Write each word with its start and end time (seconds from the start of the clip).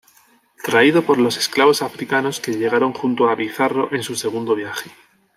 Traído 0.63 1.03
por 1.03 1.19
los 1.19 1.37
esclavos 1.37 1.83
africanos 1.83 2.39
que 2.39 2.55
llegaron 2.57 2.91
junto 2.91 3.29
a 3.29 3.35
Pizarro 3.35 3.93
en 3.93 4.01
su 4.01 4.15
segundo 4.15 4.55
viaje. 4.55 4.89